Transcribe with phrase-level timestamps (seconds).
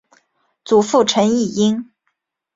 [0.65, 1.91] 祖父陈尹英。